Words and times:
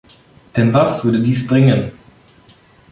Denn 0.57 0.73
was 0.73 1.05
würde 1.05 1.21
dies 1.21 1.45
bringen? 1.45 1.91